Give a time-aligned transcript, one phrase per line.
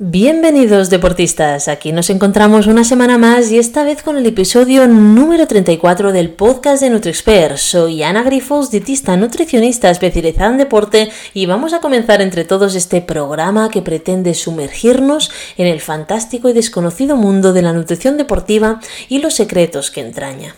[0.00, 5.46] Bienvenidos deportistas, aquí nos encontramos una semana más y esta vez con el episodio número
[5.46, 7.58] 34 del podcast de NutriExpert.
[7.58, 13.02] Soy Ana Grifos, dietista nutricionista especializada en deporte y vamos a comenzar entre todos este
[13.02, 19.18] programa que pretende sumergirnos en el fantástico y desconocido mundo de la nutrición deportiva y
[19.18, 20.56] los secretos que entraña.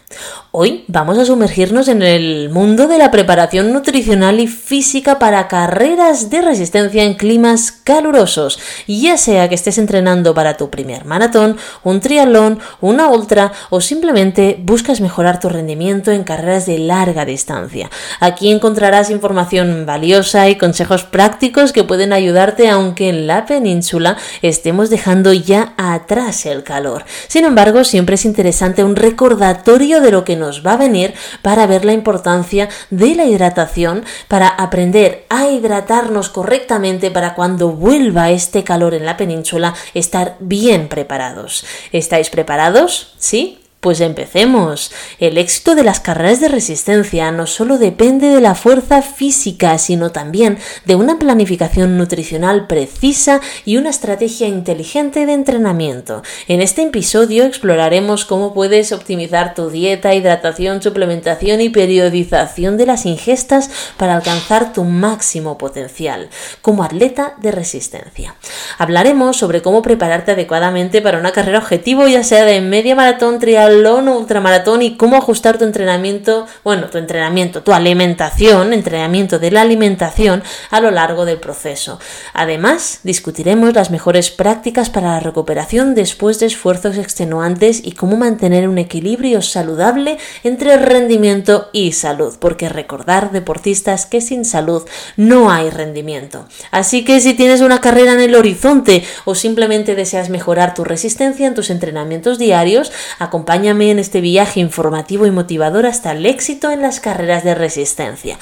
[0.51, 6.31] Hoy vamos a sumergirnos en el mundo de la preparación nutricional y física para carreras
[6.31, 12.01] de resistencia en climas calurosos, ya sea que estés entrenando para tu primer maratón, un
[12.01, 17.91] triatlón, una ultra o simplemente buscas mejorar tu rendimiento en carreras de larga distancia.
[18.21, 24.91] Aquí encontrarás información valiosa y consejos prácticos que pueden ayudarte aunque en la península estemos
[24.91, 27.05] dejando ya atrás el calor.
[27.27, 31.67] Sin embargo, siempre es interesante un recordatorio de lo que nos va a venir para
[31.67, 38.63] ver la importancia de la hidratación, para aprender a hidratarnos correctamente para cuando vuelva este
[38.63, 41.65] calor en la península estar bien preparados.
[41.93, 43.15] ¿Estáis preparados?
[43.19, 43.59] ¿Sí?
[43.81, 44.91] Pues empecemos.
[45.21, 50.11] El éxito de las carreras de resistencia no solo depende de la fuerza física, sino
[50.11, 56.23] también de una planificación nutricional precisa y una estrategia inteligente de entrenamiento.
[56.49, 63.07] En este episodio exploraremos cómo puedes optimizar tu dieta, hidratación, suplementación y periodización de las
[63.07, 66.29] ingestas para alcanzar tu máximo potencial
[66.63, 68.35] como atleta de resistencia.
[68.79, 74.09] Hablaremos sobre cómo prepararte adecuadamente para una carrera objetivo, ya sea de media maratón, trial
[74.09, 79.63] o ultramaratón y cómo ajustar tu entrenamiento, bueno, tu entrenamiento, tu alimentación, entrenamiento de la
[79.63, 81.99] alimentación a lo largo del proceso.
[82.33, 88.69] Además, discutiremos las mejores prácticas para la recuperación después de esfuerzos extenuantes y cómo mantener
[88.69, 94.85] un equilibrio saludable entre rendimiento y salud, porque recordar deportistas que sin salud
[95.17, 96.47] no hay rendimiento.
[96.71, 101.47] Así que si tienes una carrera en el horizonte o simplemente deseas mejorar tu resistencia
[101.47, 106.83] en tus entrenamientos diarios, acompaña en este viaje informativo y motivador hasta el éxito en
[106.83, 108.39] las carreras de resistencia.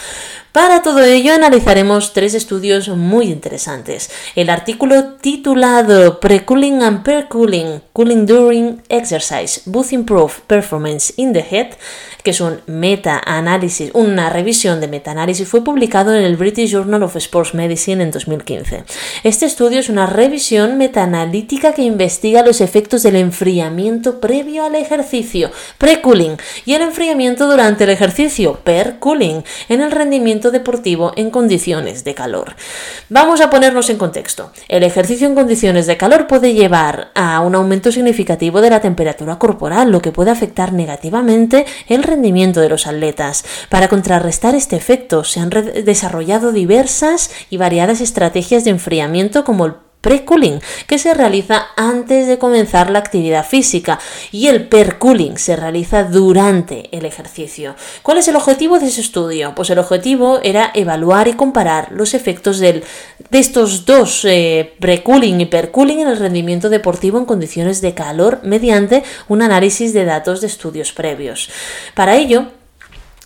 [0.54, 4.08] Para todo ello analizaremos tres estudios muy interesantes.
[4.36, 11.72] El artículo titulado Pre-Cooling and Per-Cooling, Cooling During Exercise, Both Improve Performance in the Head,
[12.22, 17.16] que es un meta-análisis, una revisión de meta-análisis, fue publicado en el British Journal of
[17.16, 18.84] Sports Medicine en 2015.
[19.24, 25.50] Este estudio es una revisión meta-analítica que investiga los efectos del enfriamiento previo al ejercicio,
[25.78, 32.14] pre-cooling, y el enfriamiento durante el ejercicio, per-cooling, en el rendimiento deportivo en condiciones de
[32.14, 32.56] calor.
[33.08, 34.52] Vamos a ponernos en contexto.
[34.68, 39.38] El ejercicio en condiciones de calor puede llevar a un aumento significativo de la temperatura
[39.38, 43.44] corporal, lo que puede afectar negativamente el rendimiento de los atletas.
[43.68, 49.74] Para contrarrestar este efecto se han desarrollado diversas y variadas estrategias de enfriamiento como el
[50.04, 53.98] pre-cooling, que se realiza antes de comenzar la actividad física,
[54.30, 57.74] y el per-cooling se realiza durante el ejercicio.
[58.02, 59.54] ¿Cuál es el objetivo de ese estudio?
[59.56, 62.82] Pues el objetivo era evaluar y comparar los efectos de
[63.30, 69.04] estos dos eh, pre-cooling y per-cooling en el rendimiento deportivo en condiciones de calor mediante
[69.28, 71.48] un análisis de datos de estudios previos.
[71.94, 72.48] Para ello,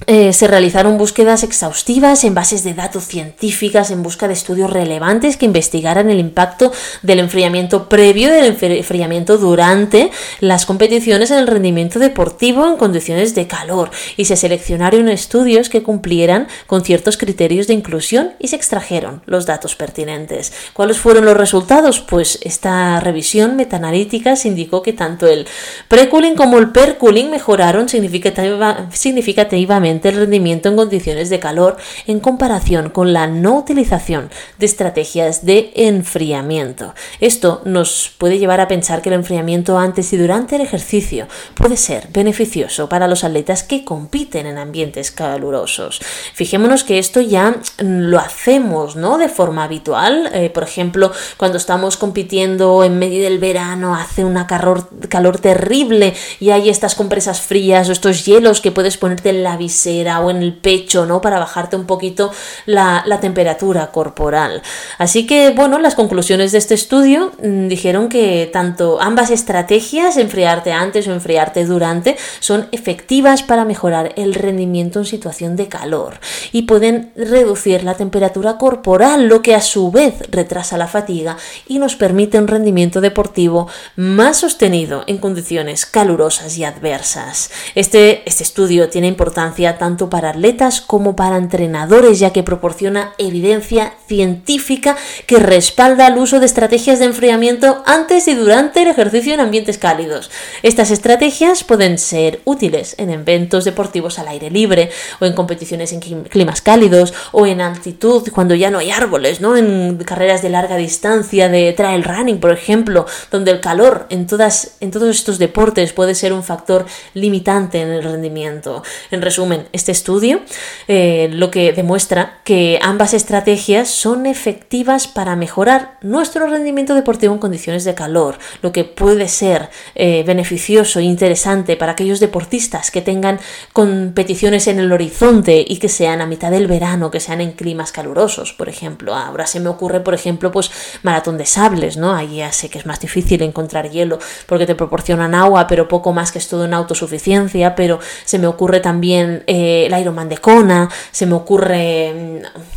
[0.07, 5.37] eh, se realizaron búsquedas exhaustivas en bases de datos científicas en busca de estudios relevantes
[5.37, 6.71] que investigaran el impacto
[7.03, 13.35] del enfriamiento previo y del enfriamiento durante las competiciones en el rendimiento deportivo en condiciones
[13.35, 18.57] de calor y se seleccionaron estudios que cumplieran con ciertos criterios de inclusión y se
[18.57, 20.53] extrajeron los datos pertinentes.
[20.75, 21.99] ¿Cuáles fueron los resultados?
[22.01, 25.49] Pues esta revisión metaanalítica se indicó que tanto el
[25.89, 31.77] pre-cooling como el per-cooling mejoraron significativamente el rendimiento en condiciones de calor
[32.07, 36.95] en comparación con la no utilización de estrategias de enfriamiento.
[37.21, 41.77] Esto nos puede llevar a pensar que el enfriamiento antes y durante el ejercicio puede
[41.77, 46.01] ser beneficioso para los atletas que compiten en ambientes calurosos.
[46.35, 49.19] Fijémonos que esto ya lo hacemos ¿no?
[49.19, 50.31] de forma habitual.
[50.33, 56.15] Eh, por ejemplo, cuando estamos compitiendo en medio del verano, hace una calor, calor terrible
[56.41, 60.31] y hay estas compresas frías o estos hielos que puedes ponerte en la visera o
[60.31, 61.21] en el pecho, ¿no?
[61.21, 62.33] Para bajarte un poquito
[62.67, 64.63] la, temperatura corporal.
[64.97, 70.73] Así que, bueno, las conclusiones de este estudio mm, dijeron que tanto ambas estrategias, enfriarte
[70.73, 76.21] antes o enfriarte durante, son efectivas para mejorar el rendimiento en situación de calor
[76.53, 81.37] y pueden reducir la temperatura corporal, lo que a su vez retrasa la fatiga
[81.67, 87.51] y nos permite un rendimiento deportivo más sostenido en condiciones calurosas y adversas.
[87.75, 93.93] Este, este estudio tiene importancia tanto para atletas como para entrenadores, ya que proporciona evidencia
[94.07, 99.41] científica que respalda el uso de estrategias de enfriamiento antes y durante el ejercicio en
[99.41, 100.31] ambientes cálidos.
[100.63, 106.01] Estas estrategias pueden ser útiles en eventos deportivos al aire libre o en competiciones en
[106.01, 109.57] climas cálidos o en altitud cuando ya no hay árboles, ¿no?
[109.57, 114.77] En carreras de larga distancia, de trail running, por ejemplo, donde el calor en, todas,
[114.81, 118.83] en todos estos deportes puede ser un factor limitante en el rendimiento.
[119.11, 120.41] En resumen, este estudio
[120.87, 127.39] eh, lo que demuestra que ambas estrategias son efectivas para mejorar nuestro rendimiento deportivo en
[127.39, 133.03] condiciones de calor, lo que puede ser eh, beneficioso e interesante para aquellos deportistas que
[133.03, 133.39] tengan
[133.73, 137.93] competiciones en el horizonte y que sean a mitad del verano, que sean en climas
[137.93, 139.15] calurosos, por ejemplo.
[139.15, 140.71] Ahora se me ocurre, por ejemplo, pues
[141.03, 142.15] maratón de sables, ¿no?
[142.15, 146.13] Ahí ya sé que es más difícil encontrar hielo porque te proporcionan agua, pero poco
[146.13, 150.37] más que es todo una autosuficiencia, pero se me ocurre también eh, el Ironman de
[150.37, 152.13] Kona, se me ocurre,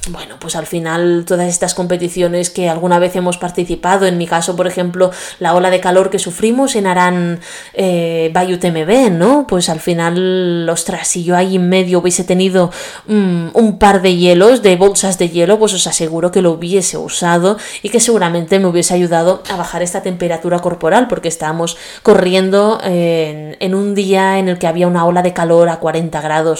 [0.07, 4.25] mm, bueno, pues al final todas estas competiciones que alguna vez hemos participado, en mi
[4.25, 7.41] caso, por ejemplo, la ola de calor que sufrimos en Arán
[7.73, 9.45] eh, Bayou TMB, ¿no?
[9.47, 12.71] Pues al final, ostras, si yo ahí en medio hubiese tenido
[13.05, 16.97] mm, un par de hielos, de bolsas de hielo, pues os aseguro que lo hubiese
[16.97, 22.79] usado y que seguramente me hubiese ayudado a bajar esta temperatura corporal, porque estábamos corriendo
[22.81, 26.50] en, en un día en el que había una ola de calor a 40 grados.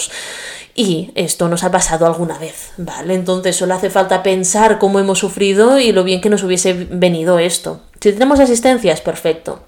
[0.74, 3.14] Y esto nos ha pasado alguna vez, ¿vale?
[3.14, 7.38] Entonces solo hace falta pensar cómo hemos sufrido y lo bien que nos hubiese venido
[7.38, 7.82] esto.
[8.00, 9.60] Si tenemos asistencias, perfecto.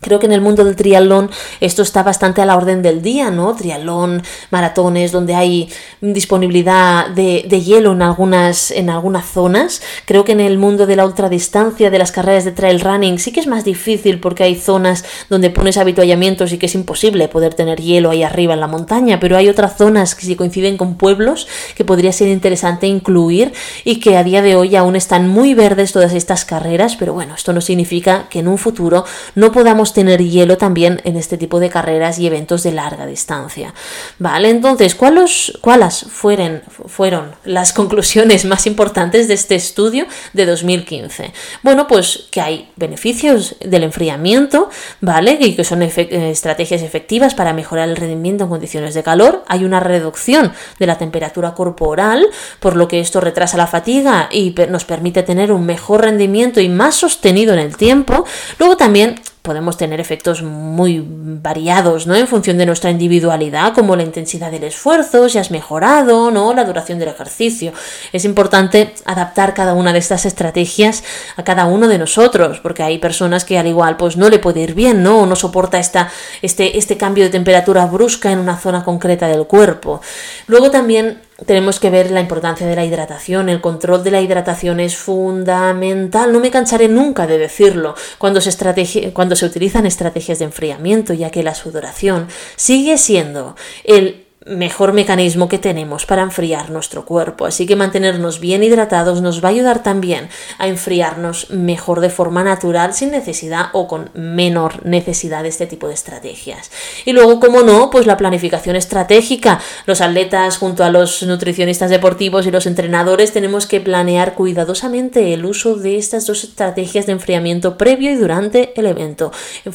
[0.00, 1.28] Creo que en el mundo del triatlón
[1.60, 3.56] esto está bastante a la orden del día, ¿no?
[3.56, 5.68] Triatlón, maratones, donde hay
[6.00, 9.82] disponibilidad de, hielo en algunas, en algunas zonas.
[10.04, 13.32] Creo que en el mundo de la ultradistancia, de las carreras de trail running, sí
[13.32, 17.54] que es más difícil porque hay zonas donde pones habituallamientos y que es imposible poder
[17.54, 20.96] tener hielo ahí arriba en la montaña, pero hay otras zonas que sí coinciden con
[20.96, 23.52] pueblos que podría ser interesante incluir
[23.84, 27.34] y que a día de hoy aún están muy verdes todas estas carreras, pero bueno,
[27.34, 29.04] esto no significa que en un futuro
[29.34, 33.74] no podamos tener hielo también en este tipo de carreras y eventos de larga distancia.
[34.18, 41.32] Vale, entonces, ¿cuáles, cuáles fueron, fueron las conclusiones más importantes de este estudio de 2015?
[41.62, 44.70] Bueno, pues que hay beneficios del enfriamiento,
[45.00, 45.38] ¿vale?
[45.40, 49.44] Y que son estrategias efectivas para mejorar el rendimiento en condiciones de calor.
[49.48, 52.26] Hay una reducción de la temperatura corporal,
[52.60, 56.68] por lo que esto retrasa la fatiga y nos permite tener un mejor rendimiento y
[56.68, 58.24] más sostenido en el tiempo.
[58.58, 62.14] Luego también podemos tener efectos muy variados, ¿no?
[62.14, 66.52] En función de nuestra individualidad, como la intensidad del esfuerzo, si has mejorado, ¿no?
[66.52, 67.72] La duración del ejercicio.
[68.12, 71.02] Es importante adaptar cada una de estas estrategias
[71.36, 74.60] a cada uno de nosotros, porque hay personas que al igual pues no le puede
[74.60, 75.22] ir bien, ¿no?
[75.22, 76.10] O no soporta esta,
[76.42, 80.02] este, este cambio de temperatura brusca en una zona concreta del cuerpo.
[80.46, 83.48] Luego también tenemos que ver la importancia de la hidratación.
[83.48, 86.32] El control de la hidratación es fundamental.
[86.32, 91.30] No me cansaré nunca de decirlo cuando se, cuando se utilizan estrategias de enfriamiento, ya
[91.30, 93.54] que la sudoración sigue siendo
[93.84, 97.46] el mejor mecanismo que tenemos para enfriar nuestro cuerpo.
[97.46, 100.28] Así que mantenernos bien hidratados nos va a ayudar también
[100.58, 105.88] a enfriarnos mejor de forma natural, sin necesidad o con menor necesidad de este tipo
[105.88, 106.70] de estrategias.
[107.04, 109.60] Y luego, como no, pues la planificación estratégica.
[109.86, 115.44] Los atletas junto a los nutricionistas deportivos y los entrenadores tenemos que planear cuidadosamente el
[115.44, 119.32] uso de estas dos estrategias de enfriamiento previo y durante el evento,
[119.64, 119.72] en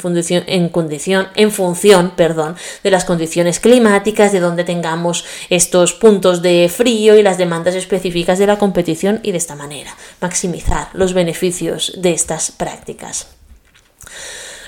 [0.47, 6.69] en condición, en función, perdón, de las condiciones climáticas, de donde tengamos estos puntos de
[6.73, 11.93] frío y las demandas específicas de la competición y de esta manera maximizar los beneficios
[11.97, 13.27] de estas prácticas.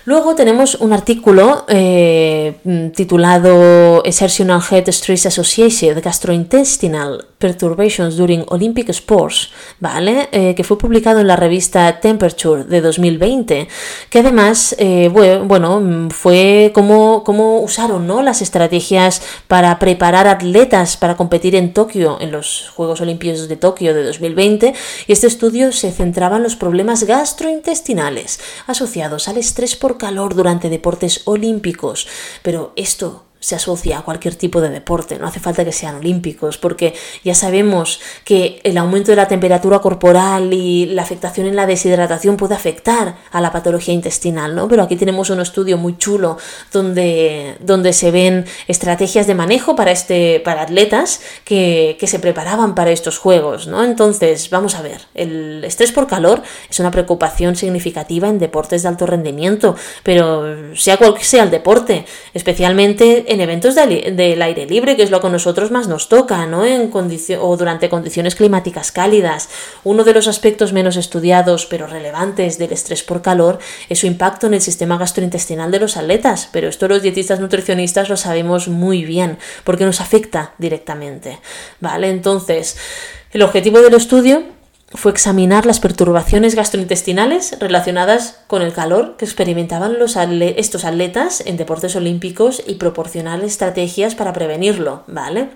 [0.05, 2.53] Luego tenemos un artículo eh,
[2.95, 10.29] titulado Exertional Head Stress Associated Gastrointestinal Perturbations During Olympic Sports, ¿vale?
[10.31, 13.67] Eh, que fue publicado en la revista Temperature de 2020,
[14.09, 18.23] que además, eh, bueno, fue como, como usaron ¿no?
[18.23, 23.93] las estrategias para preparar atletas para competir en Tokio, en los Juegos Olímpicos de Tokio
[23.93, 24.73] de 2020,
[25.05, 30.69] y este estudio se centraba en los problemas gastrointestinales asociados al estrés por calor durante
[30.69, 32.07] deportes olímpicos,
[32.41, 36.57] pero esto se asocia a cualquier tipo de deporte, no hace falta que sean olímpicos,
[36.57, 41.67] porque ya sabemos que el aumento de la temperatura corporal y la afectación en la
[41.67, 44.67] deshidratación puede afectar a la patología intestinal, ¿no?
[44.67, 46.39] Pero aquí tenemos un estudio muy chulo
[46.71, 52.73] donde, donde se ven estrategias de manejo para, este, para atletas que, que se preparaban
[52.73, 53.83] para estos juegos, ¿no?
[53.83, 58.87] Entonces, vamos a ver, el estrés por calor es una preocupación significativa en deportes de
[58.87, 65.03] alto rendimiento, pero sea cual sea el deporte, especialmente en eventos del aire libre, que
[65.03, 66.65] es lo que a nosotros más nos toca, ¿no?
[66.65, 66.89] En
[67.39, 69.49] o durante condiciones climáticas cálidas.
[69.83, 74.47] Uno de los aspectos menos estudiados pero relevantes del estrés por calor es su impacto
[74.47, 79.03] en el sistema gastrointestinal de los atletas, pero esto los dietistas nutricionistas lo sabemos muy
[79.03, 81.39] bien porque nos afecta directamente.
[81.79, 82.09] ¿Vale?
[82.09, 82.77] Entonces,
[83.31, 84.43] el objetivo del estudio
[84.95, 91.57] fue examinar las perturbaciones gastrointestinales relacionadas con el calor que experimentaban los estos atletas en
[91.57, 95.49] deportes olímpicos y proporcionar estrategias para prevenirlo, ¿vale?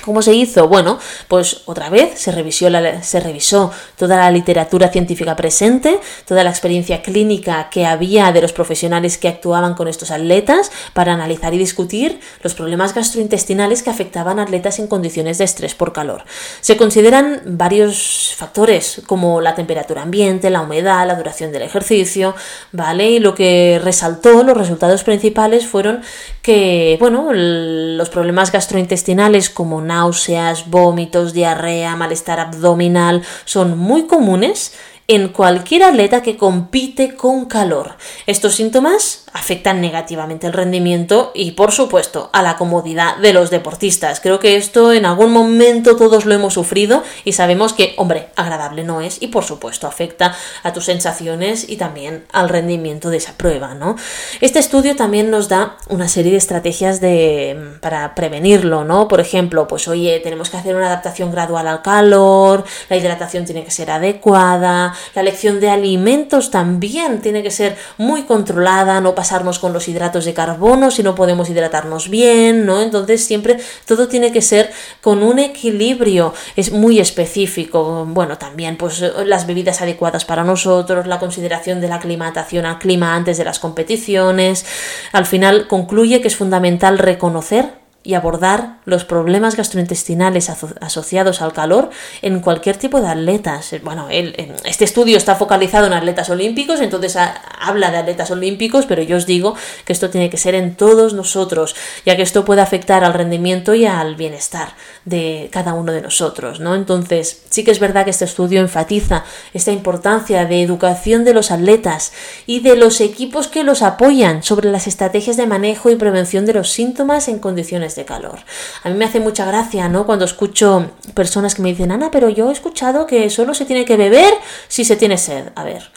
[0.00, 0.66] ¿Cómo se hizo?
[0.66, 6.42] Bueno, pues otra vez se revisó, la, se revisó toda la literatura científica presente, toda
[6.42, 11.54] la experiencia clínica que había de los profesionales que actuaban con estos atletas para analizar
[11.54, 16.24] y discutir los problemas gastrointestinales que afectaban a atletas en condiciones de estrés por calor.
[16.60, 22.34] Se consideran varios factores como la temperatura ambiente, la humedad, la duración del ejercicio,
[22.72, 23.10] ¿vale?
[23.10, 26.02] Y lo que resaltó, los resultados principales fueron
[26.42, 34.74] que, bueno, los problemas gastrointestinales como náuseas, vómitos, diarrea, malestar abdominal son muy comunes
[35.14, 37.96] en cualquier atleta que compite con calor.
[38.26, 44.20] Estos síntomas afectan negativamente el rendimiento y por supuesto a la comodidad de los deportistas.
[44.20, 48.84] Creo que esto en algún momento todos lo hemos sufrido y sabemos que, hombre, agradable
[48.84, 53.32] no es y por supuesto afecta a tus sensaciones y también al rendimiento de esa
[53.34, 53.96] prueba, ¿no?
[54.40, 59.08] Este estudio también nos da una serie de estrategias de, para prevenirlo, ¿no?
[59.08, 63.64] Por ejemplo, pues oye, tenemos que hacer una adaptación gradual al calor, la hidratación tiene
[63.64, 69.58] que ser adecuada, la elección de alimentos también tiene que ser muy controlada, no pasarnos
[69.58, 72.80] con los hidratos de carbono si no podemos hidratarnos bien, ¿no?
[72.80, 78.06] Entonces siempre todo tiene que ser con un equilibrio, es muy específico.
[78.08, 83.14] Bueno, también pues las bebidas adecuadas para nosotros, la consideración de la aclimatación al clima
[83.14, 84.64] antes de las competiciones.
[85.12, 91.90] Al final concluye que es fundamental reconocer y abordar los problemas gastrointestinales asociados al calor
[92.20, 93.74] en cualquier tipo de atletas.
[93.82, 97.16] Bueno, este estudio está focalizado en atletas olímpicos, entonces
[97.60, 99.54] habla de atletas olímpicos, pero yo os digo
[99.84, 103.74] que esto tiene que ser en todos nosotros, ya que esto puede afectar al rendimiento
[103.74, 106.74] y al bienestar de cada uno de nosotros, ¿no?
[106.74, 111.50] Entonces, sí que es verdad que este estudio enfatiza esta importancia de educación de los
[111.50, 112.12] atletas
[112.46, 116.54] y de los equipos que los apoyan sobre las estrategias de manejo y prevención de
[116.54, 118.38] los síntomas en condiciones de calor.
[118.82, 120.06] A mí me hace mucha gracia, ¿no?
[120.06, 123.84] Cuando escucho personas que me dicen, Ana, pero yo he escuchado que solo se tiene
[123.84, 124.34] que beber
[124.68, 125.50] si se tiene sed.
[125.54, 125.90] A ver,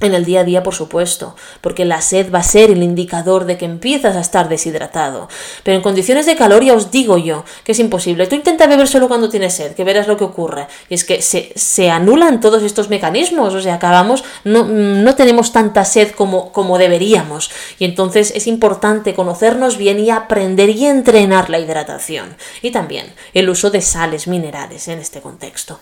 [0.00, 3.44] en el día a día, por supuesto, porque la sed va a ser el indicador
[3.44, 5.28] de que empiezas a estar deshidratado.
[5.62, 8.26] Pero en condiciones de calor ya os digo yo que es imposible.
[8.26, 10.66] Tú intenta beber solo cuando tienes sed, que verás lo que ocurre.
[10.88, 15.84] Y es que se, anulan todos estos mecanismos, o sea, acabamos, no, no tenemos tanta
[15.84, 17.52] sed como, como deberíamos.
[17.78, 22.36] Y entonces es importante conocernos bien y aprender y entrenar la hidratación.
[22.62, 25.78] Y también el uso de sales minerales en este contexto.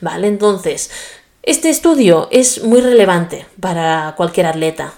[0.00, 0.28] ¿Vale?
[0.28, 0.90] Entonces,
[1.46, 4.94] este estudio es muy relevante para cualquier atleta,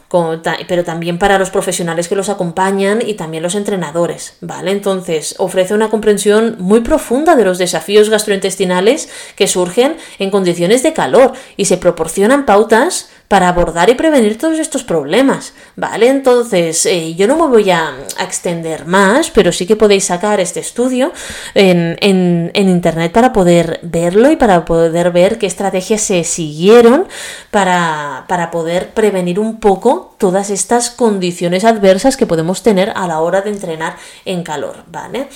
[0.67, 4.71] pero también para los profesionales que los acompañan y también los entrenadores, ¿vale?
[4.71, 10.95] Entonces, ofrece una comprensión muy profunda de los desafíos gastrointestinales que surgen en condiciones de
[10.95, 16.09] calor y se proporcionan pautas para abordar y prevenir todos estos problemas, ¿vale?
[16.09, 20.61] Entonces, eh, yo no me voy a, extender más, pero sí que podéis sacar este
[20.61, 21.13] estudio
[21.55, 27.07] en, en, internet para poder verlo y para poder ver qué estrategias se siguieron
[27.51, 33.21] para, para poder prevenir un poco todas estas condiciones adversas que podemos tener a la
[33.21, 35.29] hora de entrenar en calor, ¿vale?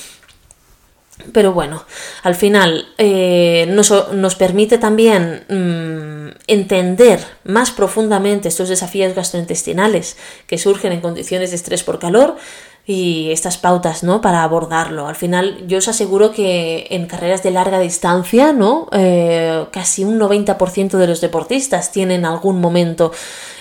[1.32, 1.84] Pero bueno,
[2.22, 10.92] al final eh, nos, permite también mm, entender más profundamente estos desafíos gastrointestinales que surgen
[10.92, 12.36] en condiciones de estrés por calor
[12.84, 14.20] y estas pautas ¿no?
[14.20, 15.06] para abordarlo.
[15.06, 18.88] Al final yo os aseguro que en carreras de larga distancia, ¿no?
[18.92, 23.12] Eh, casi un 90% de los deportistas tienen algún momento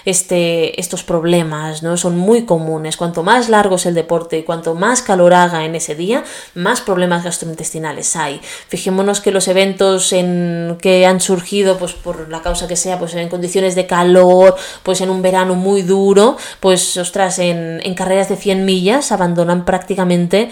[0.06, 1.98] este, estos problemas, ¿no?
[1.98, 2.98] Son muy comunes.
[2.98, 6.24] Cuanto más largo es el deporte y cuanto más calor haga en ese día,
[6.56, 8.42] más problemas gastrointestinales hay.
[8.68, 13.14] Fijémonos que los eventos en que han surgido, pues por la causa que sea, pues
[13.16, 18.38] en condiciones de calor, pues en un verano muy duro, pues ostras, en, carreras de
[18.38, 20.50] 100 millas abandonan prácticamente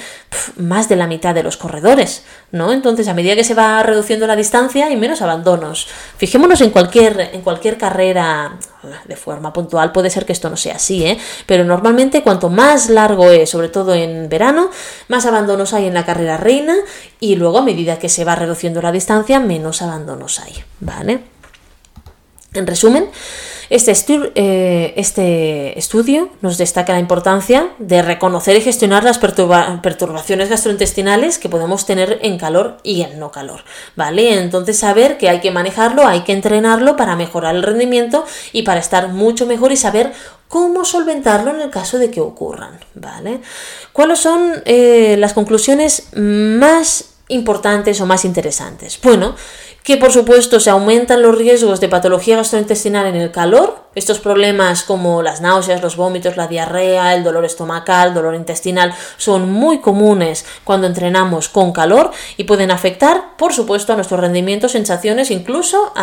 [0.57, 2.73] más de la mitad de los corredores, ¿no?
[2.73, 5.87] Entonces, a medida que se va reduciendo la distancia, hay menos abandonos.
[6.17, 8.57] Fijémonos en cualquier, en cualquier carrera
[9.05, 11.17] de forma puntual puede ser que esto no sea así, ¿eh?
[11.45, 14.69] pero normalmente cuanto más largo es, sobre todo en verano,
[15.07, 16.75] más abandonos hay en la carrera reina
[17.19, 21.38] y luego a medida que se va reduciendo la distancia, menos abandonos hay, ¿vale?
[22.53, 23.09] En resumen,
[23.69, 23.93] este,
[24.33, 31.49] eh, este, estudio nos destaca la importancia de reconocer y gestionar las perturbaciones gastrointestinales que
[31.49, 33.63] podemos tener en calor y en no calor,
[33.95, 34.33] ¿vale?
[34.39, 38.79] Entonces saber que hay que manejarlo, hay que entrenarlo para mejorar el rendimiento y para
[38.79, 40.11] estar mucho mejor y saber
[40.47, 43.41] cómo solventarlo en el caso de que ocurran, ¿vale?
[43.93, 48.99] ¿Cuáles son eh, las conclusiones más importantes o más interesantes?
[49.01, 49.35] Bueno,
[49.83, 54.83] que por supuesto se aumentan los riesgos de patología gastrointestinal en el calor, estos problemas
[54.83, 60.45] como las náuseas, los vómitos, la diarrea, el dolor estomacal, dolor intestinal son muy comunes
[60.63, 65.93] cuando entrenamos con calor y pueden afectar, por supuesto, a nuestro rendimiento, sensaciones, incluso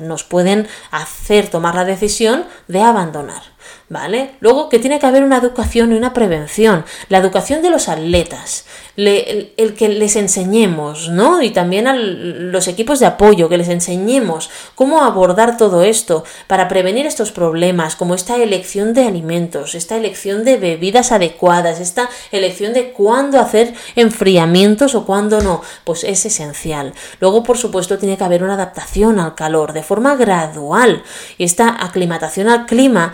[0.00, 3.42] nos pueden hacer tomar la decisión de abandonar.
[3.88, 4.32] ¿Vale?
[4.40, 6.84] Luego que tiene que haber una educación y una prevención.
[7.08, 8.64] La educación de los atletas,
[8.96, 11.40] el, que les enseñemos, ¿no?
[11.40, 16.66] Y también a los equipos de apoyo, que les enseñemos cómo abordar todo esto para
[16.66, 22.72] prevenir estos problemas, como esta elección de alimentos, esta elección de bebidas adecuadas, esta elección
[22.72, 26.92] de cuándo hacer enfriamientos o cuándo no, pues es esencial.
[27.20, 31.04] Luego, por supuesto, tiene que haber una adaptación al calor de forma gradual.
[31.38, 33.12] Y esta aclimatación al clima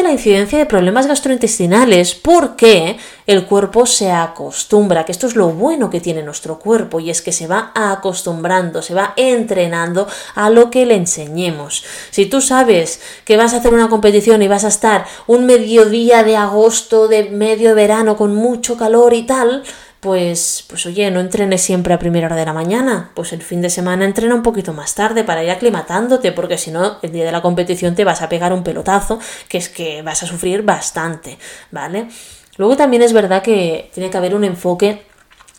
[0.00, 2.96] la incidencia de problemas gastrointestinales porque
[3.26, 7.20] el cuerpo se acostumbra, que esto es lo bueno que tiene nuestro cuerpo y es
[7.20, 11.84] que se va acostumbrando, se va entrenando a lo que le enseñemos.
[12.10, 16.22] Si tú sabes que vas a hacer una competición y vas a estar un mediodía
[16.22, 19.64] de agosto, de medio verano con mucho calor y tal,
[20.02, 23.62] pues, pues oye, no entrenes siempre a primera hora de la mañana, pues el fin
[23.62, 27.24] de semana entrena un poquito más tarde para ir aclimatándote, porque si no, el día
[27.24, 30.64] de la competición te vas a pegar un pelotazo, que es que vas a sufrir
[30.64, 31.38] bastante,
[31.70, 32.08] ¿vale?
[32.56, 35.02] Luego también es verdad que tiene que haber un enfoque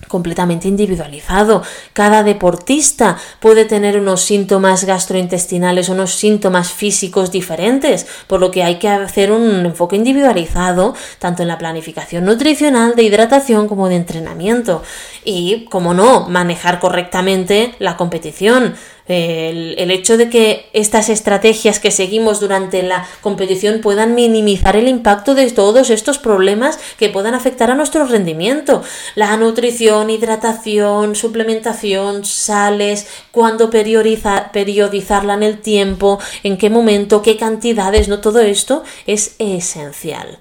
[0.07, 1.63] completamente individualizado.
[1.93, 8.79] Cada deportista puede tener unos síntomas gastrointestinales, unos síntomas físicos diferentes, por lo que hay
[8.79, 14.83] que hacer un enfoque individualizado tanto en la planificación nutricional, de hidratación como de entrenamiento.
[15.25, 18.75] Y, como no, manejar correctamente la competición.
[19.05, 25.35] El, hecho de que estas estrategias que seguimos durante la competición puedan minimizar el impacto
[25.35, 28.81] de todos estos problemas que puedan afectar a nuestro rendimiento.
[29.15, 38.07] La nutrición, hidratación, suplementación, sales, cuándo periodizarla en el tiempo, en qué momento, qué cantidades,
[38.07, 40.39] no todo esto es esencial.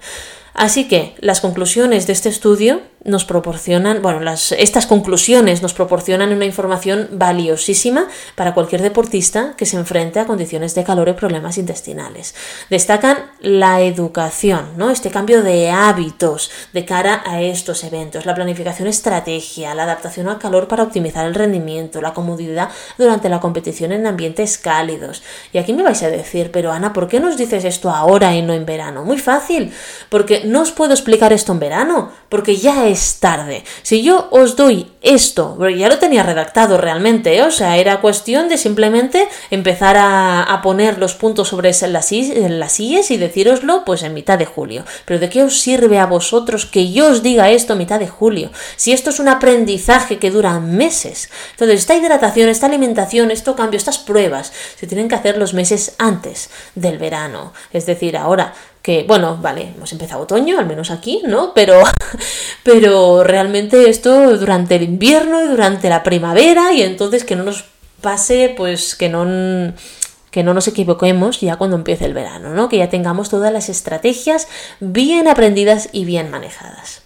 [0.53, 6.31] Así que las conclusiones de este estudio nos proporcionan, bueno, las, estas conclusiones nos proporcionan
[6.31, 11.57] una información valiosísima para cualquier deportista que se enfrente a condiciones de calor y problemas
[11.57, 12.33] intestinales.
[12.69, 14.89] Destacan la educación, ¿no?
[14.89, 20.39] Este cambio de hábitos de cara a estos eventos, la planificación estrategia, la adaptación al
[20.39, 25.23] calor para optimizar el rendimiento, la comodidad durante la competición en ambientes cálidos.
[25.51, 28.41] Y aquí me vais a decir, pero Ana, ¿por qué nos dices esto ahora y
[28.41, 29.03] no en verano?
[29.03, 29.73] Muy fácil,
[30.09, 33.63] porque no os puedo explicar esto en verano, porque ya es tarde.
[33.81, 37.43] Si yo os doy esto, ya lo tenía redactado realmente, ¿eh?
[37.43, 43.17] o sea, era cuestión de simplemente empezar a, poner los puntos sobre las, las y
[43.17, 44.85] decíroslo pues en mitad de julio.
[45.05, 48.07] Pero ¿de qué os sirve a vosotros que yo os diga esto en mitad de
[48.07, 48.51] julio?
[48.77, 51.29] Si esto es un aprendizaje que dura meses.
[51.51, 55.95] Entonces, esta hidratación, esta alimentación, esto cambio, estas pruebas, se tienen que hacer los meses
[55.97, 57.53] antes del verano.
[57.71, 58.53] Es decir, ahora
[58.83, 61.53] que, bueno, vale, hemos empezado otoño, al menos aquí, ¿no?
[61.55, 61.81] Pero,
[62.63, 67.63] pero realmente esto durante el invierno y durante la primavera y entonces que no nos
[68.01, 69.73] pase, pues que no
[70.29, 72.67] que no nos equivoquemos ya cuando empiece el verano, ¿no?
[72.67, 74.47] Que ya tengamos todas las estrategias
[74.79, 77.03] bien aprendidas y bien manejadas.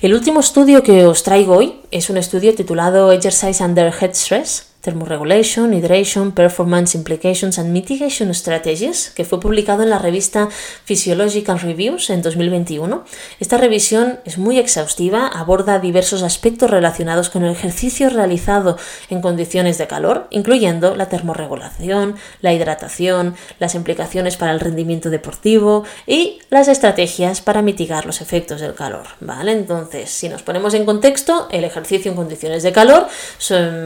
[0.00, 4.68] El último estudio que os traigo hoy es un estudio titulado Exercise Under Head Stress,
[4.88, 10.48] Thermoregulation, Hydration, Performance Implications and Mitigation Strategies, que fue publicado en la revista
[10.84, 13.04] Physiological Reviews en 2021.
[13.38, 18.78] Esta revisión es muy exhaustiva, aborda diversos aspectos relacionados con el ejercicio realizado
[19.10, 25.84] en condiciones de calor, incluyendo la termorregulación, la hidratación, las implicaciones para el rendimiento deportivo
[26.06, 29.06] y las estrategias para mitigar los efectos del calor.
[29.20, 29.52] ¿vale?
[29.52, 33.06] Entonces, si nos ponemos en contexto, el ejercicio en condiciones de calor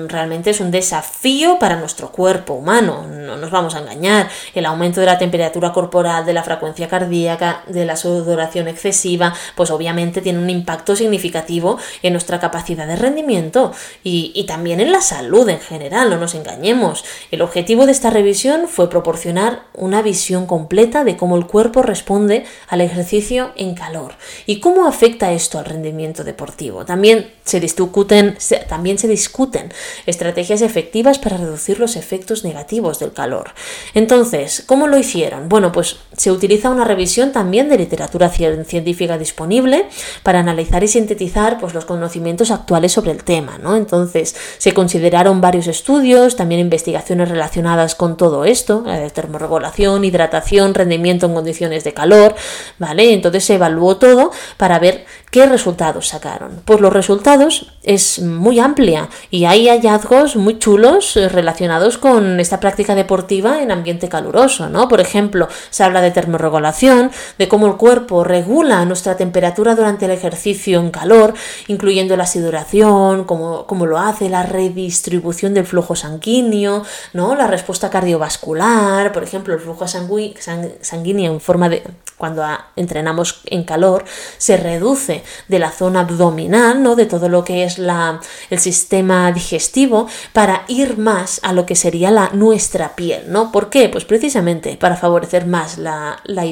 [0.08, 4.28] realmente es un desafío para nuestro cuerpo humano, no nos vamos a engañar.
[4.54, 9.70] El aumento de la temperatura corporal, de la frecuencia cardíaca, de la sudoración excesiva, pues
[9.70, 13.72] obviamente tiene un impacto significativo en nuestra capacidad de rendimiento
[14.04, 17.04] y, también en la salud en general, no nos engañemos.
[17.30, 22.44] El objetivo de esta revisión fue proporcionar una visión completa de cómo el cuerpo responde
[22.68, 24.12] al ejercicio en calor
[24.44, 26.84] y cómo afecta esto al rendimiento deportivo.
[26.84, 28.36] También se discuten,
[28.68, 29.72] también se discuten
[30.04, 33.50] estrategias efectivas para reducir los efectos negativos del calor.
[33.92, 35.50] Entonces, ¿cómo lo hicieron?
[35.50, 39.86] Bueno, pues se utiliza una revisión también de literatura científica disponible
[40.22, 43.58] para analizar y sintetizar pues, los conocimientos actuales sobre el tema.
[43.76, 51.26] Entonces, se consideraron varios estudios, también investigaciones relacionadas con todo esto, eh, termorregulación, hidratación, rendimiento
[51.26, 52.34] en condiciones de calor,
[52.78, 53.12] ¿vale?
[53.12, 56.62] Entonces se evaluó todo para ver qué resultados sacaron.
[56.64, 62.60] Pues los resultados es muy amplia y hay hallazgos muy chulos eh, relacionados con esta
[62.60, 64.86] práctica deportiva en ambiente caluroso, ¿no?
[64.86, 70.12] Por ejemplo, se habla de termorregulación, de cómo el cuerpo regula nuestra temperatura durante el
[70.12, 71.34] ejercicio en calor,
[71.66, 77.34] incluyendo la sudoración, cómo, cómo lo hace, la redistribución del flujo sanguíneo, ¿no?
[77.34, 81.82] La respuesta cardiovascular, por ejemplo, el flujo sanguíneo en forma de
[82.22, 82.46] cuando
[82.76, 84.04] entrenamos en calor
[84.38, 86.94] se reduce de la zona abdominal, ¿no?
[86.94, 91.76] De todo lo que es la, el sistema digestivo para ir más a lo que
[91.76, 93.52] sería la nuestra piel, ¿no?
[93.52, 93.88] ¿Por qué?
[93.88, 96.44] Pues precisamente para favorecer más la, la,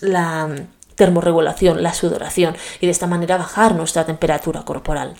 [0.00, 0.48] la
[0.94, 5.14] termorregulación, la sudoración y de esta manera bajar nuestra temperatura corporal.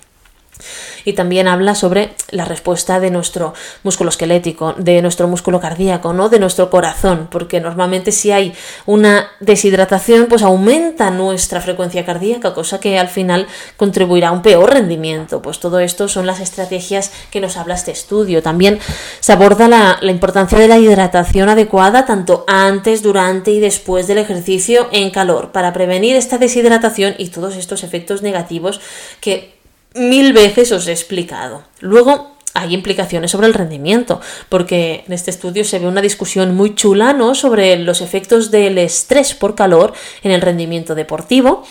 [1.05, 6.29] Y también habla sobre la respuesta de nuestro músculo esquelético, de nuestro músculo cardíaco, ¿no?
[6.29, 8.53] De nuestro corazón, porque normalmente si hay
[8.85, 14.73] una deshidratación, pues aumenta nuestra frecuencia cardíaca, cosa que al final contribuirá a un peor
[14.73, 15.41] rendimiento.
[15.41, 18.43] Pues todo esto son las estrategias que nos habla este estudio.
[18.43, 18.79] También
[19.19, 24.19] se aborda la, la importancia de la hidratación adecuada tanto antes, durante y después del
[24.19, 28.81] ejercicio en calor, para prevenir esta deshidratación y todos estos efectos negativos
[29.19, 29.60] que
[29.93, 31.63] mil veces os he explicado.
[31.79, 36.75] Luego hay implicaciones sobre el rendimiento, porque en este estudio se ve una discusión muy
[36.75, 37.33] chula ¿no?
[37.33, 41.63] sobre los efectos del estrés por calor en el rendimiento deportivo,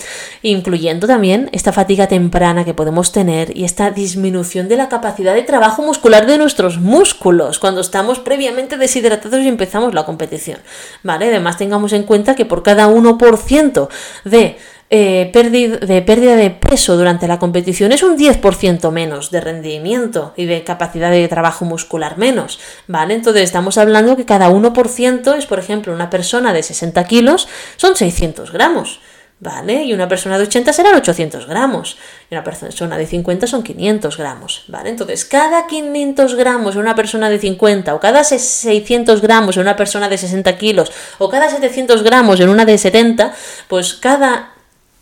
[0.43, 5.43] incluyendo también esta fatiga temprana que podemos tener y esta disminución de la capacidad de
[5.43, 10.61] trabajo muscular de nuestros músculos cuando estamos previamente deshidratados y empezamos la competición.
[11.03, 11.27] ¿Vale?
[11.27, 13.89] Además tengamos en cuenta que por cada 1%
[14.25, 14.57] de
[14.93, 20.47] eh, de pérdida de peso durante la competición es un 10% menos de rendimiento y
[20.47, 23.15] de capacidad de trabajo muscular menos, ¿vale?
[23.15, 27.95] Entonces estamos hablando que cada 1% es, por ejemplo, una persona de 60 kilos son
[27.95, 29.01] 600 gramos,
[29.39, 29.85] ¿vale?
[29.85, 31.97] Y una persona de 80 serán 800 gramos,
[32.29, 34.91] y una persona de 50 son 500 gramos, ¿vale?
[34.91, 39.77] Entonces, cada 500 gramos en una persona de 50, o cada 600 gramos en una
[39.77, 43.33] persona de 60 kilos, o cada 700 gramos en una de 70,
[43.69, 44.51] pues cada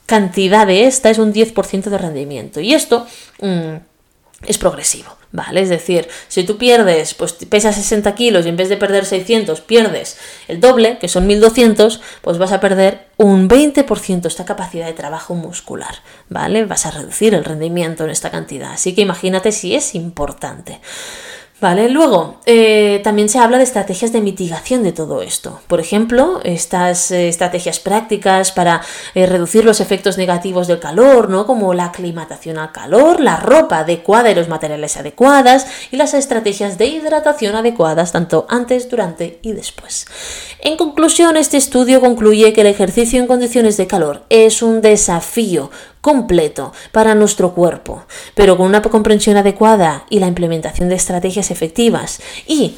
[0.09, 2.61] cantidad de esta es un 10% de rendimiento.
[2.61, 3.07] Y esto
[3.43, 3.75] mm,
[4.47, 5.61] es progresivo, ¿vale?
[5.61, 9.61] Es decir, si tú pierdes, pues pesas 60 kilos y en vez de perder 600
[9.61, 10.17] pierdes
[10.49, 15.35] el doble, que son 1200, pues vas a perder un 20% esta capacidad de trabajo
[15.35, 15.97] muscular,
[16.31, 16.65] ¿vale?
[16.65, 18.73] Vas a reducir el rendimiento en esta cantidad.
[18.73, 20.81] Así que imagínate si es importante.
[21.61, 25.61] Vale, luego eh, también se habla de estrategias de mitigación de todo esto.
[25.67, 28.81] Por ejemplo, estas eh, estrategias prácticas para
[29.17, 31.47] eh, reducir los efectos negativos del calor, ¿no?
[31.47, 36.79] Como la aclimatación al calor, la ropa adecuada y los materiales adecuadas y las estrategias
[36.79, 40.07] de hidratación adecuadas tanto antes, durante y después.
[40.61, 45.73] En conclusión, este estudio concluye que el ejercicio en condiciones de calor es un desafío
[46.01, 52.21] completo para nuestro cuerpo, pero con una comprensión adecuada y la implementación de estrategias efectivas
[52.47, 52.77] y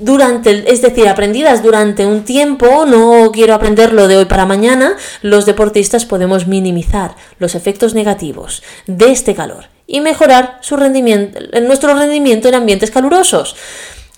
[0.00, 5.44] durante, es decir, aprendidas durante un tiempo, no quiero aprenderlo de hoy para mañana, los
[5.44, 12.48] deportistas podemos minimizar los efectos negativos de este calor y mejorar su rendimiento, nuestro rendimiento
[12.48, 13.56] en ambientes calurosos.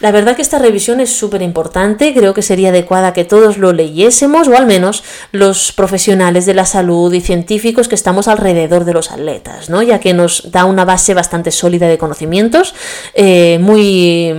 [0.03, 3.73] La verdad que esta revisión es súper importante, creo que sería adecuada que todos lo
[3.73, 8.95] leyésemos, o al menos los profesionales de la salud y científicos que estamos alrededor de
[8.95, 9.81] los atletas, ¿no?
[9.81, 12.75] ya que nos da una base bastante sólida de conocimientos,
[13.15, 14.35] eh, muy,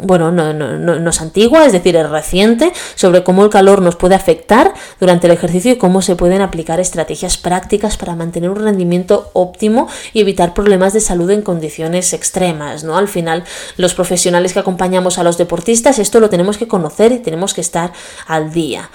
[0.00, 3.96] bueno, no, no, no, es antigua, es decir, es reciente, sobre cómo el calor nos
[3.96, 8.62] puede afectar durante el ejercicio y cómo se pueden aplicar estrategias prácticas para mantener un
[8.62, 12.84] rendimiento óptimo y evitar problemas de salud en condiciones extremas.
[12.84, 12.96] ¿no?
[12.96, 13.42] Al final,
[13.76, 17.60] los profesionales que acompañan a los deportistas, esto lo tenemos que conocer y tenemos que
[17.60, 17.92] estar
[18.26, 18.90] al día.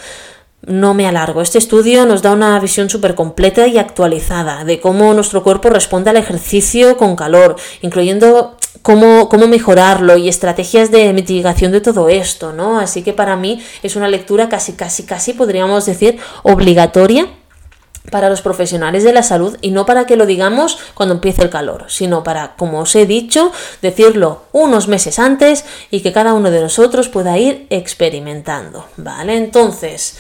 [0.65, 5.13] No me alargo, este estudio nos da una visión súper completa y actualizada de cómo
[5.13, 11.71] nuestro cuerpo responde al ejercicio con calor, incluyendo cómo, cómo mejorarlo y estrategias de mitigación
[11.71, 12.79] de todo esto, ¿no?
[12.79, 17.27] Así que para mí es una lectura casi, casi, casi podríamos decir obligatoria
[18.11, 21.49] para los profesionales de la salud y no para que lo digamos cuando empiece el
[21.49, 26.51] calor, sino para, como os he dicho, decirlo unos meses antes y que cada uno
[26.51, 29.37] de nosotros pueda ir experimentando, ¿vale?
[29.37, 30.17] Entonces,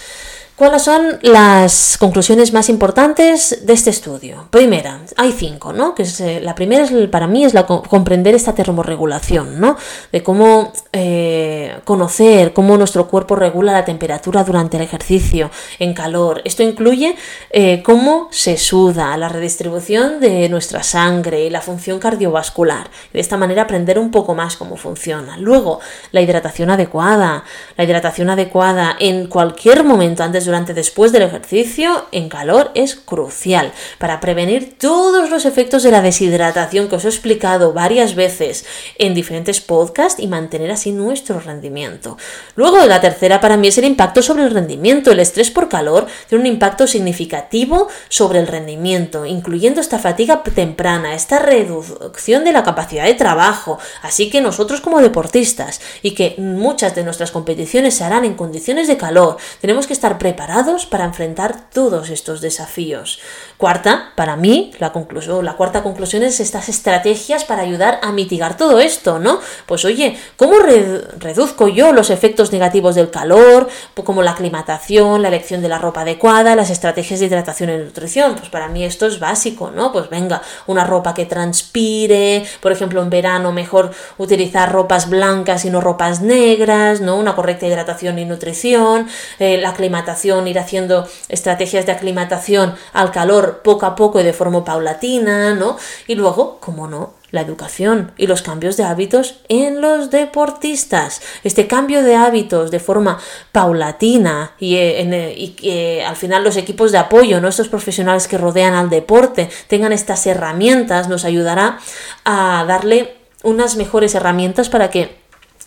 [0.55, 4.47] ¿Cuáles son las conclusiones más importantes de este estudio?
[4.51, 5.93] Primera, hay cinco, ¿no?
[5.93, 7.53] Que eh, la primera es, para mí es
[7.89, 9.75] comprender esta termorregulación, ¿no?
[10.13, 16.41] De cómo eh, conocer cómo nuestro cuerpo regula la temperatura durante el ejercicio en calor.
[16.45, 17.17] Esto incluye
[17.49, 22.89] eh, cómo se suda, la redistribución de nuestra sangre y la función cardiovascular.
[23.11, 25.35] De esta manera aprender un poco más cómo funciona.
[25.35, 25.81] Luego,
[26.13, 27.43] la hidratación adecuada.
[27.75, 33.73] La hidratación adecuada en cualquier momento antes durante, después del ejercicio en calor es crucial
[33.97, 38.65] para prevenir todos los efectos de la deshidratación que os he explicado varias veces
[38.97, 42.17] en diferentes podcasts y mantener así nuestro rendimiento.
[42.55, 45.11] Luego, la tercera para mí es el impacto sobre el rendimiento.
[45.11, 51.15] El estrés por calor tiene un impacto significativo sobre el rendimiento, incluyendo esta fatiga temprana,
[51.15, 53.79] esta reducción de la capacidad de trabajo.
[54.01, 58.87] Así que nosotros como deportistas y que muchas de nuestras competiciones se harán en condiciones
[58.87, 63.21] de calor, tenemos que estar preparados preparados para enfrentar todos estos desafíos.
[63.57, 68.57] Cuarta, para mí, la conclusión, la cuarta conclusión es estas estrategias para ayudar a mitigar
[68.57, 69.39] todo esto, ¿no?
[69.65, 73.69] Pues oye, ¿cómo reduzco yo los efectos negativos del calor,
[74.03, 78.35] como la aclimatación, la elección de la ropa adecuada, las estrategias de hidratación y nutrición?
[78.35, 79.93] Pues para mí esto es básico, ¿no?
[79.93, 85.69] Pues venga, una ropa que transpire, por ejemplo, en verano mejor utilizar ropas blancas y
[85.69, 87.15] no ropas negras, ¿no?
[87.15, 89.07] Una correcta hidratación y nutrición,
[89.39, 94.33] eh, la aclimatación, ir haciendo estrategias de aclimatación al calor poco a poco y de
[94.33, 95.77] forma paulatina, ¿no?
[96.07, 101.21] Y luego, como no, la educación y los cambios de hábitos en los deportistas.
[101.43, 103.19] Este cambio de hábitos de forma
[103.51, 107.49] paulatina y, eh, eh, que al final los equipos de apoyo, ¿no?
[107.49, 111.79] estos profesionales que rodean al deporte, tengan estas herramientas, nos ayudará
[112.23, 115.17] a darle unas mejores herramientas para que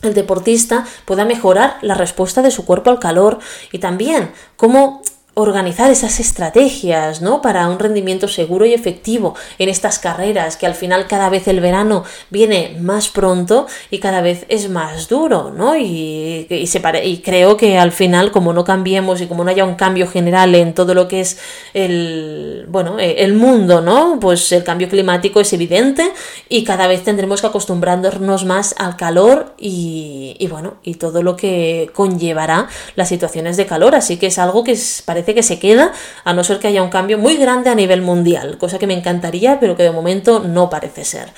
[0.02, 3.38] el deportista pueda mejorar la respuesta de su cuerpo al calor
[3.72, 5.02] y también cómo
[5.38, 7.40] organizar esas estrategias, ¿no?
[7.40, 11.60] Para un rendimiento seguro y efectivo en estas carreras, que al final cada vez el
[11.60, 15.76] verano viene más pronto y cada vez es más duro, ¿no?
[15.76, 19.76] Y, se y creo que al final, como no cambiemos y como no haya un
[19.76, 21.38] cambio general en todo lo que es
[21.72, 24.18] el, bueno, e, el mundo, ¿no?
[24.20, 26.10] Pues el cambio climático es evidente
[26.48, 31.90] y cada vez tendremos que acostumbrarnos más al calor y bueno, y todo lo que
[31.94, 35.92] conllevará las situaciones de calor, así que es algo que parece que se queda,
[36.24, 38.94] a no ser que haya un cambio muy grande a nivel mundial, cosa que me
[38.94, 41.28] encantaría, pero que de momento no parece ser.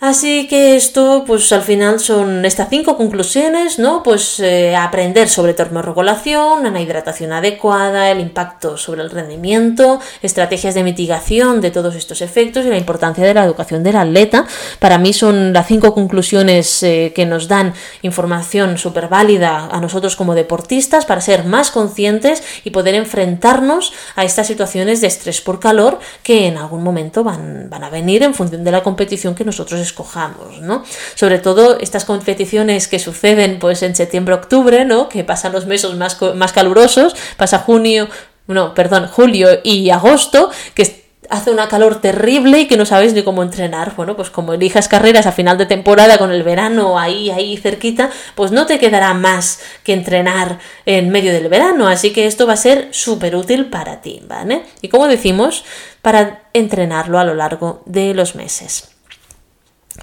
[0.00, 4.02] Así que esto, pues al final son estas cinco conclusiones, ¿no?
[4.02, 10.84] Pues eh, aprender sobre termorregulación, una hidratación adecuada, el impacto sobre el rendimiento, estrategias de
[10.84, 14.46] mitigación de todos estos efectos y la importancia de la educación del atleta.
[14.78, 20.16] Para mí son las cinco conclusiones eh, que nos dan información súper válida a nosotros
[20.16, 25.60] como deportistas para ser más conscientes y poder enfrentarnos a estas situaciones de estrés por
[25.60, 29.44] calor que en algún momento van, van a venir en función de la competición que
[29.44, 30.84] nosotros escojamos, ¿no?
[31.14, 35.08] Sobre todo estas competiciones que suceden pues en septiembre-octubre, ¿no?
[35.08, 38.08] Que pasan los meses más, más calurosos, pasa junio,
[38.46, 41.00] no, perdón, julio y agosto, que
[41.30, 43.94] hace una calor terrible y que no sabes ni cómo entrenar.
[43.96, 48.10] Bueno, pues como elijas carreras a final de temporada con el verano ahí, ahí cerquita,
[48.34, 51.86] pues no te quedará más que entrenar en medio del verano.
[51.86, 54.62] Así que esto va a ser súper útil para ti, ¿vale?
[54.82, 55.64] Y como decimos,
[56.02, 58.89] para entrenarlo a lo largo de los meses.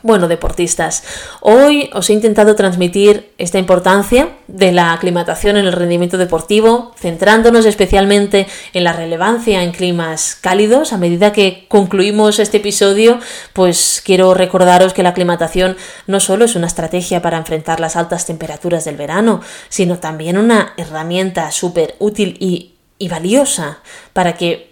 [0.08, 1.04] Bueno, deportistas,
[1.42, 7.66] hoy os he intentado transmitir esta importancia de la aclimatación en el rendimiento deportivo, centrándonos
[7.66, 10.94] especialmente en la relevancia en climas cálidos.
[10.94, 13.20] A medida que concluimos este episodio,
[13.52, 18.26] pues quiero recordaros que la aclimatación no solo es una estrategia para enfrentar las altas
[18.26, 23.80] temperaturas del verano, sino también una herramienta súper útil y, y valiosa
[24.14, 24.67] para que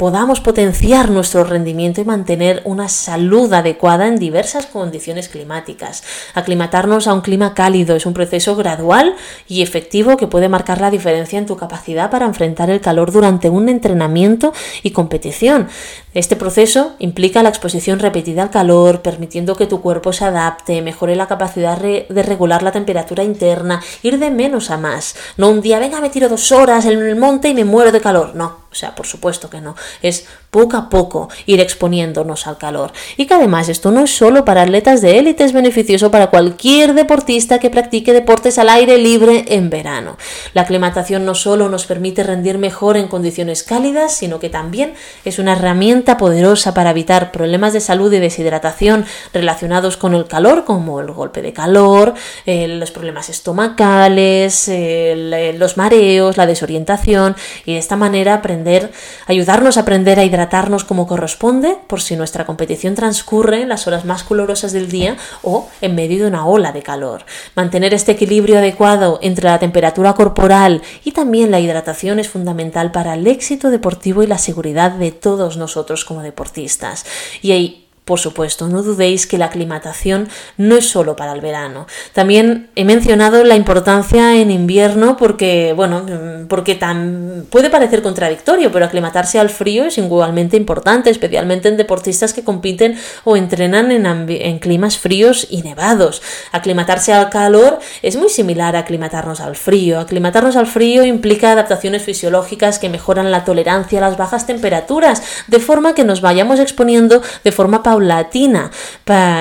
[0.00, 6.02] podamos potenciar nuestro rendimiento y mantener una salud adecuada en diversas condiciones climáticas.
[6.32, 9.14] Aclimatarnos a un clima cálido es un proceso gradual
[9.46, 13.50] y efectivo que puede marcar la diferencia en tu capacidad para enfrentar el calor durante
[13.50, 15.68] un entrenamiento y competición.
[16.14, 21.14] Este proceso implica la exposición repetida al calor, permitiendo que tu cuerpo se adapte, mejore
[21.14, 25.14] la capacidad de regular la temperatura interna, ir de menos a más.
[25.36, 28.00] No un día, venga, me tiro dos horas en el monte y me muero de
[28.00, 28.34] calor.
[28.34, 29.74] No, o sea, por supuesto que no.
[30.02, 32.92] Es poco a poco ir exponiéndonos al calor.
[33.16, 36.94] Y que además esto no es solo para atletas de élite, es beneficioso para cualquier
[36.94, 40.16] deportista que practique deportes al aire libre en verano.
[40.54, 45.38] La aclimatación no solo nos permite rendir mejor en condiciones cálidas, sino que también es
[45.38, 51.00] una herramienta poderosa para evitar problemas de salud y deshidratación relacionados con el calor, como
[51.00, 52.14] el golpe de calor,
[52.46, 58.90] eh, los problemas estomacales, eh, los mareos, la desorientación, y de esta manera aprender,
[59.26, 64.06] ayudarnos a aprender a hidratarnos como corresponde, por si nuestra competición transcurre en las horas
[64.06, 67.24] más colorosas del día o en medio de una ola de calor.
[67.54, 73.14] Mantener este equilibrio adecuado entre la temperatura corporal y también la hidratación es fundamental para
[73.14, 77.04] el éxito deportivo y la seguridad de todos nosotros como deportistas.
[77.42, 77.79] Y
[78.10, 81.86] por supuesto, no dudéis que la aclimatación no es solo para el verano.
[82.12, 86.04] También he mencionado la importancia en invierno porque, bueno,
[86.48, 92.32] porque tan, puede parecer contradictorio, pero aclimatarse al frío es igualmente importante, especialmente en deportistas
[92.32, 96.20] que compiten o entrenan en, en climas fríos y nevados.
[96.50, 100.00] Aclimatarse al calor es muy similar a aclimatarnos al frío.
[100.00, 105.60] Aclimatarnos al frío implica adaptaciones fisiológicas que mejoran la tolerancia a las bajas temperaturas, de
[105.60, 108.70] forma que nos vayamos exponiendo de forma paulatina latina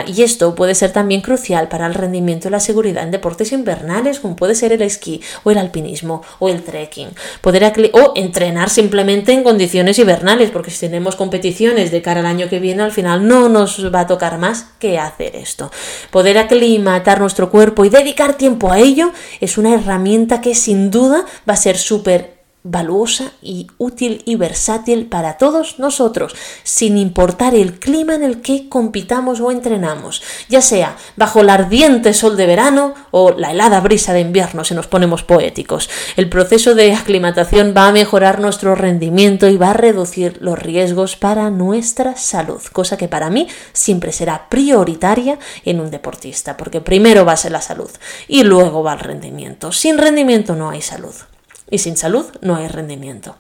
[0.08, 4.20] y esto puede ser también crucial para el rendimiento y la seguridad en deportes invernales
[4.20, 7.10] como puede ser el esquí o el alpinismo o el trekking.
[7.42, 7.60] Poder
[7.94, 12.60] o entrenar simplemente en condiciones invernales porque si tenemos competiciones de cara al año que
[12.60, 15.72] viene al final no nos va a tocar más que hacer esto.
[16.12, 21.26] Poder aclimatar nuestro cuerpo y dedicar tiempo a ello es una herramienta que sin duda
[21.48, 22.39] va a ser súper
[22.70, 28.70] valuosa y útil y versátil para todos nosotros, sin importar el clima en el que
[28.70, 34.14] compitamos o entrenamos, ya sea bajo el ardiente sol de verano o la helada brisa
[34.14, 35.90] de invierno, si nos ponemos poéticos.
[36.16, 41.16] El proceso de aclimatación va a mejorar nuestro rendimiento y va a reducir los riesgos
[41.16, 47.26] para nuestra salud, cosa que para mí siempre será prioritaria en un deportista, porque primero
[47.26, 47.90] va a ser la salud
[48.28, 49.72] y luego va el rendimiento.
[49.72, 51.16] Sin rendimiento no hay salud.
[51.70, 53.36] Y sin salud no hay rendimiento.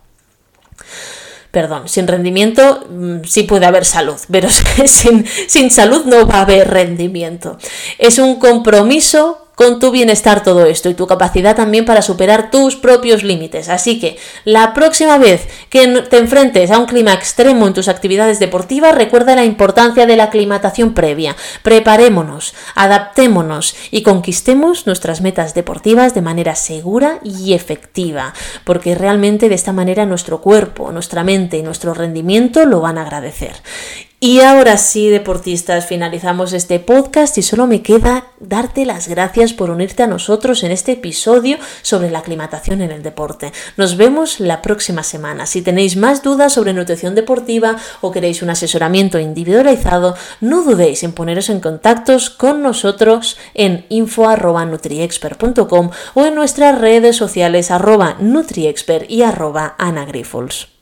[1.52, 4.50] Perdón, sin rendimiento mm, sí puede haber salud, pero
[4.86, 7.58] sin, sin salud no va a haber rendimiento.
[7.98, 12.78] Es un compromiso con tu bienestar todo esto y tu capacidad también para superar tus
[12.78, 13.68] propios límites.
[13.68, 18.40] Así que la próxima vez que te enfrentes a un clima extremo en tus actividades
[18.40, 21.36] deportivas, recuerda la importancia de la aclimatación previa.
[21.62, 29.56] Preparémonos, adaptémonos y conquistemos nuestras metas deportivas de manera segura y efectiva, porque realmente de
[29.56, 33.58] esta manera nuestro cuerpo, nuestra mente y nuestro rendimiento lo van a agradecer.
[34.22, 39.70] Y ahora sí, deportistas, finalizamos este podcast y solo me queda darte las gracias por
[39.70, 43.54] unirte a nosotros en este episodio sobre la aclimatación en el deporte.
[43.78, 45.46] Nos vemos la próxima semana.
[45.46, 51.14] Si tenéis más dudas sobre nutrición deportiva o queréis un asesoramiento individualizado, no dudéis en
[51.14, 59.24] poneros en contactos con nosotros en info.nutriexpert.com o en nuestras redes sociales arroba nutriexpert y
[59.24, 60.79] arroba anagrifols.